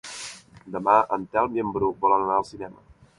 Demà 0.75 0.95
en 1.17 1.27
Telm 1.37 1.59
i 1.59 1.63
en 1.65 1.73
Bru 1.77 1.91
volen 2.07 2.25
anar 2.27 2.39
al 2.41 2.47
cinema. 2.53 2.83